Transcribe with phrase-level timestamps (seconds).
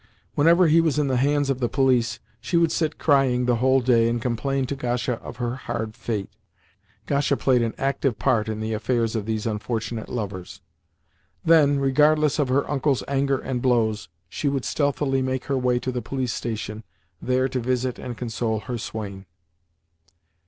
[0.33, 3.81] Whenever he was in the hands of the police, she would sit crying the whole
[3.81, 6.31] day, and complain to Gasha of her hard fate
[7.05, 10.59] (Gasha played an active part in the affairs of these unfortunate lovers).
[11.45, 15.91] Then, regardless of her uncle's anger and blows, she would stealthily make her way to
[15.91, 16.83] the police station,
[17.21, 19.27] there to visit and console her swain.